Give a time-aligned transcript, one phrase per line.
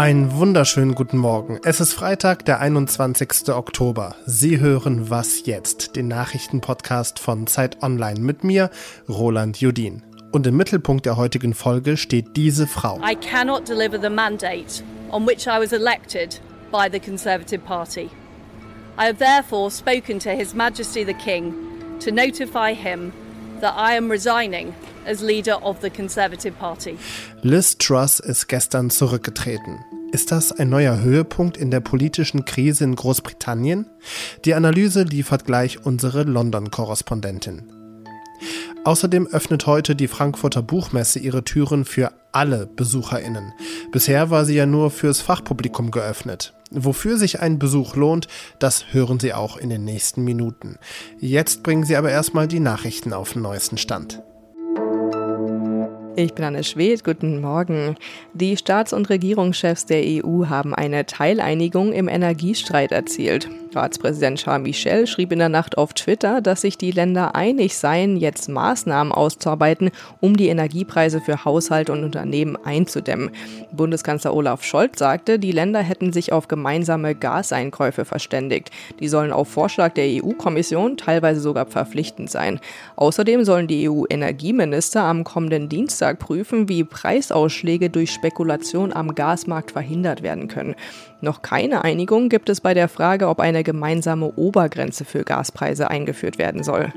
[0.00, 1.60] Einen wunderschönen guten Morgen.
[1.62, 3.50] Es ist Freitag, der 21.
[3.50, 4.16] Oktober.
[4.24, 8.70] Sie hören Was jetzt, den Nachrichtenpodcast von Zeit Online mit mir,
[9.10, 10.02] Roland Judin.
[10.32, 12.98] Und im Mittelpunkt der heutigen Folge steht diese Frau.
[13.06, 16.40] I cannot deliver the mandate on which I was elected
[16.72, 18.08] by the Conservative Party.
[18.98, 21.52] I have therefore spoken to His Majesty the King
[22.02, 23.12] to notify him
[23.60, 24.74] that I am resigning
[25.06, 26.96] as leader of the Conservative Party.
[27.42, 29.84] Liz Truss ist gestern zurückgetreten.
[30.12, 33.86] Ist das ein neuer Höhepunkt in der politischen Krise in Großbritannien?
[34.44, 37.62] Die Analyse liefert gleich unsere London-Korrespondentin.
[38.82, 43.52] Außerdem öffnet heute die Frankfurter Buchmesse ihre Türen für alle Besucherinnen.
[43.92, 46.54] Bisher war sie ja nur fürs Fachpublikum geöffnet.
[46.72, 48.26] Wofür sich ein Besuch lohnt,
[48.58, 50.76] das hören Sie auch in den nächsten Minuten.
[51.18, 54.22] Jetzt bringen Sie aber erstmal die Nachrichten auf den neuesten Stand.
[56.16, 57.94] Ich bin Anne Schwedt, guten Morgen.
[58.34, 63.48] Die Staats- und Regierungschefs der EU haben eine Teileinigung im Energiestreit erzielt.
[63.72, 68.16] Ratspräsident Charles Michel schrieb in der Nacht auf Twitter, dass sich die Länder einig seien,
[68.16, 73.30] jetzt Maßnahmen auszuarbeiten, um die Energiepreise für Haushalte und Unternehmen einzudämmen.
[73.70, 78.72] Bundeskanzler Olaf Scholz sagte, die Länder hätten sich auf gemeinsame Gaseinkäufe verständigt.
[78.98, 82.58] Die sollen auf Vorschlag der EU-Kommission teilweise sogar verpflichtend sein.
[82.96, 90.22] Außerdem sollen die EU-Energieminister am kommenden Dienstag prüfen, wie Preisausschläge durch Spekulation am Gasmarkt verhindert
[90.22, 90.74] werden können.
[91.22, 96.38] Noch keine Einigung gibt es bei der Frage, ob eine gemeinsame Obergrenze für Gaspreise eingeführt
[96.38, 96.92] werden soll.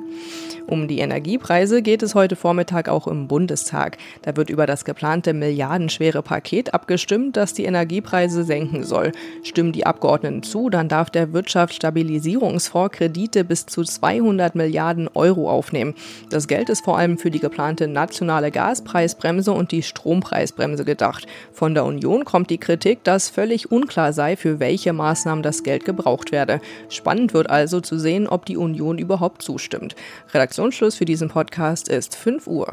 [0.66, 3.98] Um die Energiepreise geht es heute Vormittag auch im Bundestag.
[4.22, 9.12] Da wird über das geplante milliardenschwere Paket abgestimmt, das die Energiepreise senken soll.
[9.44, 15.96] Stimmen die Abgeordneten zu, dann darf der Wirtschaftsstabilisierungsfonds Kredite bis zu 200 Milliarden Euro aufnehmen.
[16.30, 21.28] Das Geld ist vor allem für die geplante nationale Gaspreisbremse und die Strompreisbremse gedacht.
[21.52, 25.86] Von der Union kommt die Kritik, dass völlig unklar sei, für welche Maßnahmen das Geld
[25.86, 26.62] gebraucht werde.
[26.90, 29.96] Spannend wird also zu sehen, ob die Union überhaupt zustimmt.
[30.34, 32.68] Redaktion Redaktionsschluss für diesen Podcast ist 5 Uhr.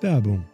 [0.00, 0.46] Werbung.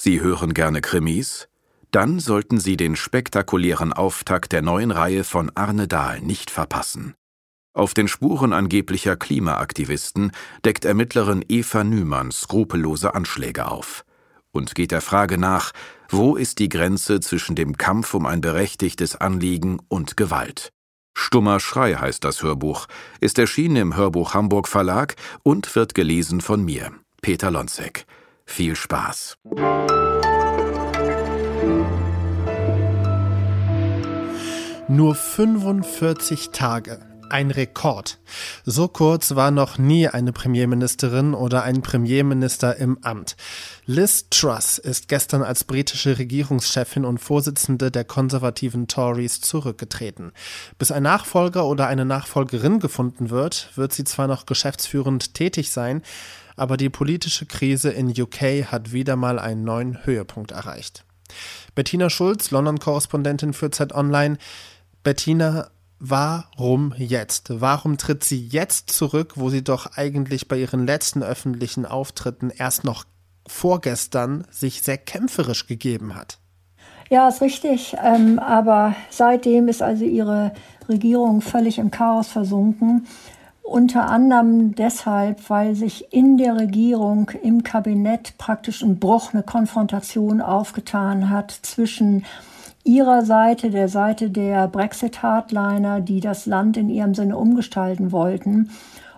[0.00, 1.48] Sie hören gerne Krimis?
[1.90, 7.14] Dann sollten Sie den spektakulären Auftakt der neuen Reihe von Arne Dahl nicht verpassen.
[7.74, 10.32] Auf den Spuren angeblicher Klimaaktivisten
[10.64, 14.03] deckt Ermittlerin Eva Nümann skrupellose Anschläge auf
[14.54, 15.72] und geht der Frage nach,
[16.08, 20.72] wo ist die Grenze zwischen dem Kampf um ein berechtigtes Anliegen und Gewalt.
[21.16, 22.86] Stummer Schrei heißt das Hörbuch,
[23.20, 28.06] ist erschienen im Hörbuch Hamburg Verlag und wird gelesen von mir, Peter Lonzek.
[28.46, 29.36] Viel Spaß.
[34.86, 38.18] Nur 45 Tage ein Rekord.
[38.64, 43.36] So kurz war noch nie eine Premierministerin oder ein Premierminister im Amt.
[43.86, 50.30] Liz Truss ist gestern als britische Regierungschefin und Vorsitzende der konservativen Tories zurückgetreten.
[50.78, 56.02] Bis ein Nachfolger oder eine Nachfolgerin gefunden wird, wird sie zwar noch geschäftsführend tätig sein,
[56.54, 61.04] aber die politische Krise in UK hat wieder mal einen neuen Höhepunkt erreicht.
[61.74, 64.38] Bettina Schulz, London-Korrespondentin für Zeit Online.
[65.02, 65.68] Bettina,
[66.06, 67.62] Warum jetzt?
[67.62, 72.84] Warum tritt sie jetzt zurück, wo sie doch eigentlich bei ihren letzten öffentlichen Auftritten erst
[72.84, 73.04] noch
[73.46, 76.40] vorgestern sich sehr kämpferisch gegeben hat?
[77.08, 77.96] Ja, ist richtig.
[78.04, 80.52] Ähm, aber seitdem ist also ihre
[80.90, 83.06] Regierung völlig im Chaos versunken.
[83.62, 90.42] Unter anderem deshalb, weil sich in der Regierung, im Kabinett praktisch ein Bruch, eine Konfrontation
[90.42, 92.26] aufgetan hat zwischen
[92.84, 98.70] ihrer Seite, der Seite der Brexit-Hardliner, die das Land in ihrem Sinne umgestalten wollten,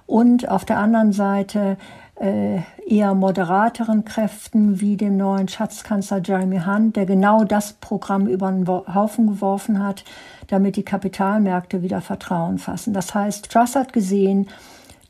[0.06, 1.76] und auf der anderen Seite
[2.20, 8.50] äh, eher moderateren Kräften wie dem neuen Schatzkanzler Jeremy Hunt, der genau das Programm über
[8.50, 10.04] den Haufen geworfen hat,
[10.46, 12.94] damit die Kapitalmärkte wieder Vertrauen fassen.
[12.94, 14.46] Das heißt, Truss hat gesehen,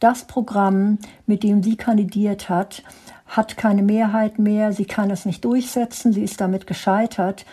[0.00, 2.82] das Programm, mit dem sie kandidiert hat,
[3.26, 7.44] hat keine Mehrheit mehr, sie kann es nicht durchsetzen, sie ist damit gescheitert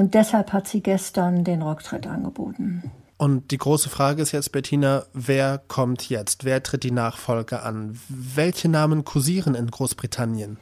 [0.00, 2.90] und deshalb hat sie gestern den Rücktritt angeboten.
[3.18, 6.46] Und die große Frage ist jetzt, Bettina, wer kommt jetzt?
[6.46, 8.00] Wer tritt die Nachfolge an?
[8.08, 10.56] Welche Namen kursieren in Großbritannien?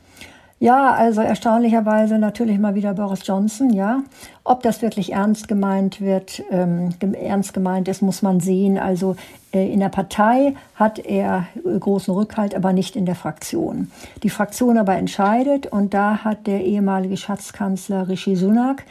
[0.59, 4.03] Ja, also erstaunlicherweise natürlich mal wieder Boris Johnson, ja.
[4.43, 8.77] Ob das wirklich ernst gemeint wird, ähm, ernst gemeint ist, muss man sehen.
[8.77, 9.15] Also
[9.53, 13.93] äh, in der Partei hat er äh, großen Rückhalt, aber nicht in der Fraktion.
[14.25, 18.83] Die Fraktion aber entscheidet und da hat der ehemalige Schatzkanzler Rishi Sunak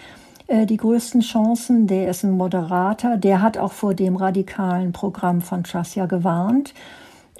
[0.50, 1.88] die größten Chancen.
[1.88, 6.74] Der ist ein Moderator, der hat auch vor dem radikalen Programm von Truss ja gewarnt.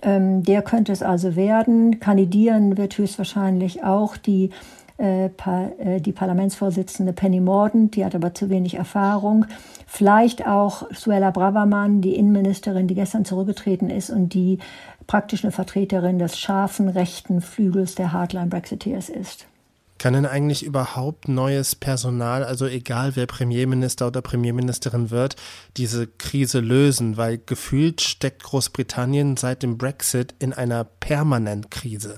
[0.02, 2.00] Ähm, der könnte es also werden.
[2.00, 4.52] Kandidieren wird höchstwahrscheinlich auch die
[5.00, 9.46] äh, äh, die Parlamentsvorsitzende Penny Mordaunt, die hat aber zu wenig Erfahrung.
[9.86, 14.58] Vielleicht auch Suella Braverman, die Innenministerin, die gestern zurückgetreten ist und die
[15.06, 19.46] praktisch eine Vertreterin des scharfen rechten Flügels der Hardline Brexiteers ist.
[19.98, 25.36] Kann denn eigentlich überhaupt neues Personal, also egal wer Premierminister oder Premierministerin wird,
[25.76, 27.18] diese Krise lösen?
[27.18, 32.18] Weil gefühlt steckt Großbritannien seit dem Brexit in einer permanenten Krise.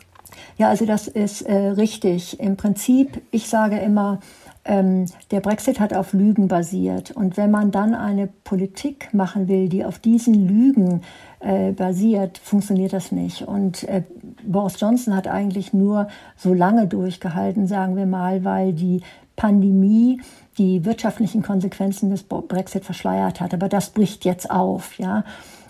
[0.57, 2.39] Ja, also das ist äh, richtig.
[2.39, 4.19] Im Prinzip, ich sage immer,
[4.65, 7.11] ähm, der Brexit hat auf Lügen basiert.
[7.11, 11.01] Und wenn man dann eine Politik machen will, die auf diesen Lügen
[11.39, 13.43] äh, basiert, funktioniert das nicht.
[13.43, 14.03] Und äh,
[14.43, 16.07] Boris Johnson hat eigentlich nur
[16.37, 19.01] so lange durchgehalten, sagen wir mal, weil die
[19.35, 20.21] Pandemie
[20.57, 23.53] die wirtschaftlichen Konsequenzen des Brexit verschleiert hat.
[23.53, 25.23] Aber das bricht jetzt auf, ja.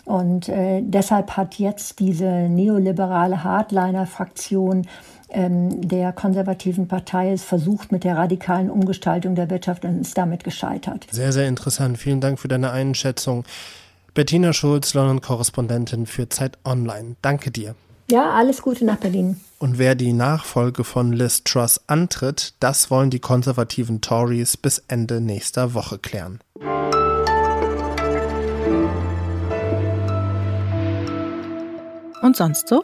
[0.06, 4.88] Und äh, deshalb hat jetzt diese neoliberale Hardliner-Fraktion
[5.30, 10.44] ähm, der konservativen Partei es versucht mit der radikalen Umgestaltung der Wirtschaft und ist damit
[10.44, 11.06] gescheitert.
[11.12, 12.00] Sehr, sehr interessant.
[12.00, 13.44] Vielen Dank für deine Einschätzung.
[14.16, 17.16] Bettina Schulz, London-Korrespondentin für Zeit Online.
[17.21, 17.75] Danke dir.
[18.11, 19.39] Ja, alles Gute nach Berlin.
[19.59, 25.21] Und wer die Nachfolge von Liz Truss antritt, das wollen die konservativen Tories bis Ende
[25.21, 26.39] nächster Woche klären.
[32.21, 32.83] Und sonst so?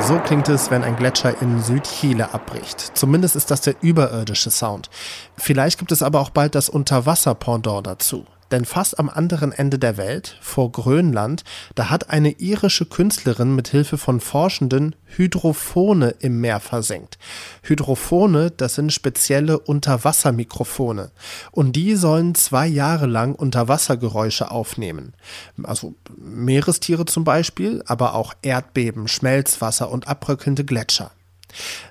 [0.00, 2.96] So klingt es, wenn ein Gletscher in Südchile abbricht.
[2.96, 4.88] Zumindest ist das der überirdische Sound.
[5.36, 8.24] Vielleicht gibt es aber auch bald das Unterwasser-Pendant dazu.
[8.50, 13.68] Denn fast am anderen Ende der Welt, vor Grönland, da hat eine irische Künstlerin mit
[13.68, 17.18] Hilfe von Forschenden Hydrophone im Meer versenkt.
[17.62, 21.10] Hydrophone, das sind spezielle Unterwassermikrofone.
[21.50, 25.14] Und die sollen zwei Jahre lang Unterwassergeräusche aufnehmen.
[25.62, 31.10] Also Meerestiere zum Beispiel, aber auch Erdbeben, Schmelzwasser und abbröckelnde Gletscher.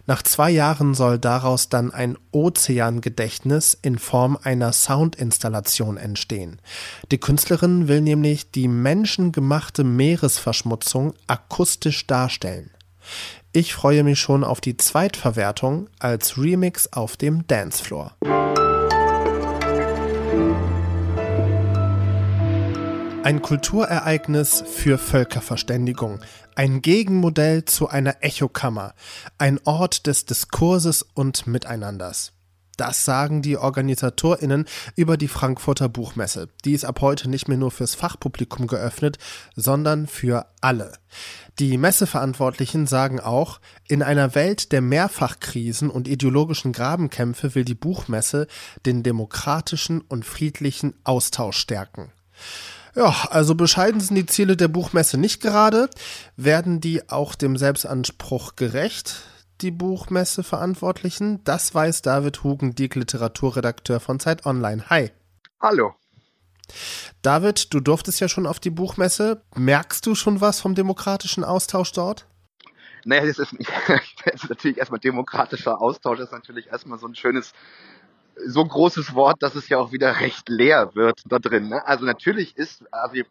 [0.06, 6.62] Nach zwei Jahren soll daraus dann ein Ozeangedächtnis in Form einer Soundinstallation entstehen.
[7.12, 12.72] Die Künstlerin will nämlich die menschengemachte Meeresverschmutzung akustisch darstellen.
[13.54, 18.16] Ich freue mich schon auf die Zweitverwertung als Remix auf dem Dancefloor.
[23.28, 26.22] Ein Kulturereignis für Völkerverständigung,
[26.56, 28.94] ein Gegenmodell zu einer Echokammer,
[29.38, 32.32] ein Ort des Diskurses und Miteinanders.
[32.78, 34.64] Das sagen die OrganisatorInnen
[34.96, 36.48] über die Frankfurter Buchmesse.
[36.64, 39.18] Die ist ab heute nicht mehr nur fürs Fachpublikum geöffnet,
[39.58, 40.94] sondern für alle.
[41.60, 43.60] Die Messeverantwortlichen sagen auch,
[43.90, 48.48] in einer Welt der Mehrfachkrisen und ideologischen Grabenkämpfe will die Buchmesse
[48.86, 52.14] den demokratischen und friedlichen Austausch stärken.
[52.98, 55.88] Ja, also bescheiden sind die Ziele der Buchmesse nicht gerade.
[56.36, 59.22] Werden die auch dem Selbstanspruch gerecht?
[59.62, 61.44] Die Buchmesse Verantwortlichen?
[61.44, 64.90] Das weiß David Hugendieck, Literaturredakteur von Zeit Online.
[64.90, 65.12] Hi.
[65.62, 65.94] Hallo.
[67.22, 69.44] David, du durftest ja schon auf die Buchmesse.
[69.54, 72.26] Merkst du schon was vom demokratischen Austausch dort?
[73.06, 73.54] Naja, das ist,
[74.26, 77.54] das ist natürlich erstmal demokratischer Austausch, das ist natürlich erstmal so ein schönes
[78.46, 81.70] so großes Wort, dass es ja auch wieder recht leer wird da drin.
[81.70, 81.86] Ne?
[81.86, 83.22] Also natürlich ist, also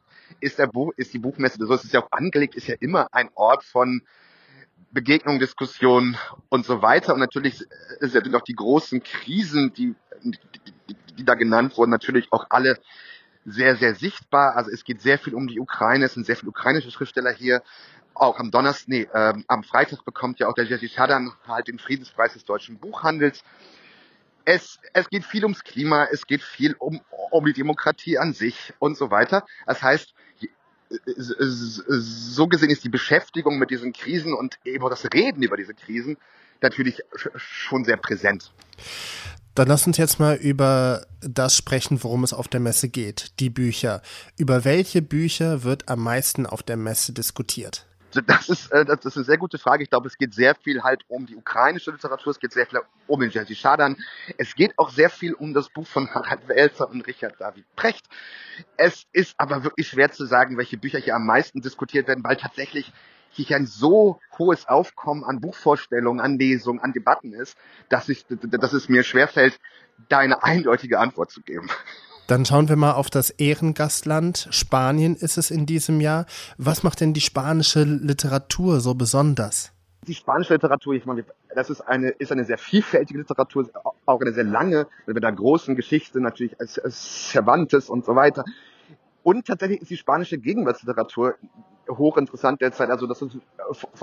[0.41, 3.09] ist der Buch, ist die Buchmesse, so ist es ja auch angelegt, ist ja immer
[3.13, 4.03] ein Ort von
[4.91, 6.17] Begegnung, Diskussion
[6.49, 7.15] und so weiter.
[7.15, 7.65] Und natürlich
[8.01, 12.79] sind auch die großen Krisen, die, die, die da genannt wurden, natürlich auch alle
[13.45, 14.57] sehr, sehr sichtbar.
[14.57, 17.63] Also es geht sehr viel um die Ukraine, es sind sehr viele ukrainische Schriftsteller hier.
[18.15, 21.79] Auch am Donnerstag, nee, ähm, am Freitag bekommt ja auch der Jerzy Schadan halt den
[21.79, 23.45] Friedenspreis des deutschen Buchhandels
[24.47, 27.01] es, es geht viel ums Klima, es geht viel um,
[27.31, 29.45] um die Demokratie an sich und so weiter.
[29.67, 30.15] Das heißt,
[31.89, 36.17] so gesehen ist die Beschäftigung mit diesen Krisen und eben das Reden über diese Krisen
[36.63, 37.03] natürlich
[37.35, 38.53] schon sehr präsent.
[39.57, 43.51] Dann lass uns jetzt mal über das sprechen, worum es auf der Messe geht, die
[43.51, 44.01] Bücher.
[44.37, 47.87] Über welche Bücher wird am meisten auf der Messe diskutiert?
[48.23, 49.83] Das ist, äh, das ist eine sehr gute Frage.
[49.83, 52.81] Ich glaube, es geht sehr viel halt um die ukrainische Literatur, es geht sehr viel
[53.07, 53.97] um den Jerzy Schadan.
[54.39, 58.07] Es geht auch sehr viel um das Buch von Harald Welzer und Richard David Precht.
[58.77, 62.37] Es ist aber wirklich schwer zu sagen, welche Bücher hier am meisten diskutiert werden, weil
[62.37, 62.93] tatsächlich
[63.31, 67.57] hier ein so hohes Aufkommen an Buchvorstellungen, an Lesungen, an Debatten ist,
[67.89, 69.59] dass, ich, dass es mir schwerfällt,
[70.09, 71.69] da eine eindeutige Antwort zu geben.
[72.27, 74.49] Dann schauen wir mal auf das Ehrengastland.
[74.51, 76.27] Spanien ist es in diesem Jahr.
[76.59, 79.73] Was macht denn die spanische Literatur so besonders?
[80.09, 83.71] Die spanische Literatur, ich meine, das ist eine, ist eine sehr vielfältige Literatur,
[84.07, 86.81] auch eine sehr lange, mit einer großen Geschichte, natürlich als,
[87.31, 88.45] Cervantes und so weiter.
[89.23, 91.37] Und tatsächlich ist die spanische Gegenwartsliteratur
[91.89, 92.91] hochinteressant derzeit.
[92.91, 93.41] Also das sind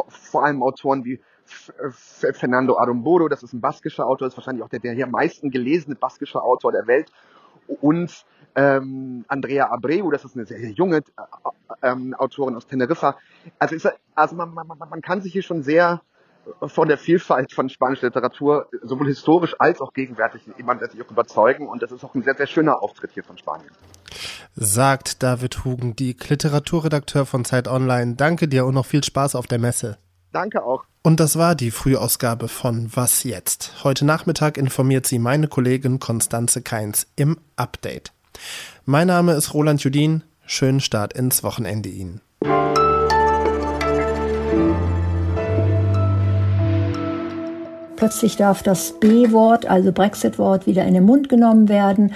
[0.07, 4.79] vor allem Autoren wie Fernando Arumburu, das ist ein baskischer Autor, ist wahrscheinlich auch der,
[4.79, 7.11] der hier am meisten gelesene baskische Autor der Welt.
[7.67, 11.01] Und ähm, Andrea Abreu, das ist eine sehr, sehr junge äh,
[11.81, 13.17] ähm, Autorin aus Teneriffa.
[13.59, 16.01] Also, ist, also man, man, man kann sich hier schon sehr
[16.67, 21.67] von der Vielfalt von spanischer Literatur, sowohl historisch als auch gegenwärtig, jemand sich auch überzeugen.
[21.67, 23.69] Und das ist auch ein sehr, sehr schöner Auftritt hier von Spanien.
[24.55, 28.15] Sagt David Hugen, die Literaturredakteur von Zeit Online.
[28.15, 29.97] Danke dir und noch viel Spaß auf der Messe.
[30.33, 30.83] Danke auch.
[31.03, 33.83] Und das war die Frühausgabe von Was jetzt?
[33.83, 38.11] Heute Nachmittag informiert sie meine Kollegin Konstanze Keins im Update.
[38.85, 40.23] Mein Name ist Roland Judin.
[40.45, 42.21] Schönen Start ins Wochenende Ihnen.
[47.95, 52.13] Plötzlich darf das B-Wort, also Brexit-Wort, wieder in den Mund genommen werden.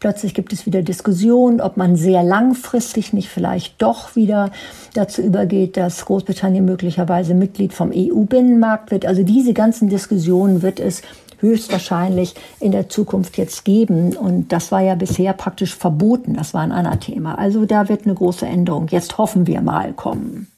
[0.00, 4.50] Plötzlich gibt es wieder Diskussionen, ob man sehr langfristig nicht vielleicht doch wieder
[4.94, 9.06] dazu übergeht, dass Großbritannien möglicherweise Mitglied vom EU-Binnenmarkt wird.
[9.06, 11.02] Also diese ganzen Diskussionen wird es
[11.40, 14.16] höchstwahrscheinlich in der Zukunft jetzt geben.
[14.16, 16.34] Und das war ja bisher praktisch verboten.
[16.34, 17.34] Das war ein Anathema.
[17.34, 18.88] Also da wird eine große Änderung.
[18.88, 20.48] Jetzt hoffen wir mal kommen.